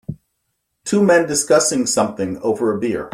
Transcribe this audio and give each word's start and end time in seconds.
Two 0.83 1.03
men 1.03 1.27
discussing 1.27 1.85
something 1.85 2.39
over 2.39 2.73
a 2.75 2.79
beer. 2.79 3.09